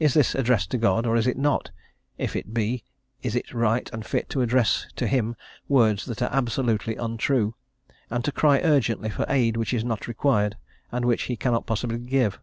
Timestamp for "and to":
8.10-8.32